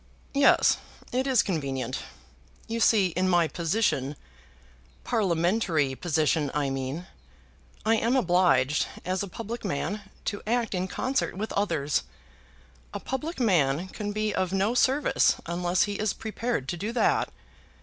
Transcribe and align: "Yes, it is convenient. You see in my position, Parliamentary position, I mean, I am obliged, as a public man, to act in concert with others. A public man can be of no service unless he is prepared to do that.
"Yes, 0.33 0.77
it 1.11 1.27
is 1.27 1.43
convenient. 1.43 1.99
You 2.67 2.79
see 2.79 3.09
in 3.09 3.29
my 3.29 3.47
position, 3.47 4.15
Parliamentary 5.03 5.93
position, 5.93 6.49
I 6.55 6.71
mean, 6.71 7.05
I 7.85 7.97
am 7.97 8.15
obliged, 8.15 8.87
as 9.05 9.21
a 9.21 9.27
public 9.27 9.63
man, 9.63 10.01
to 10.25 10.41
act 10.47 10.73
in 10.73 10.87
concert 10.87 11.37
with 11.37 11.53
others. 11.53 12.01
A 12.95 12.99
public 12.99 13.39
man 13.39 13.89
can 13.89 14.11
be 14.11 14.33
of 14.33 14.51
no 14.51 14.73
service 14.73 15.35
unless 15.45 15.83
he 15.83 15.99
is 15.99 16.13
prepared 16.13 16.67
to 16.69 16.77
do 16.77 16.91
that. 16.93 17.31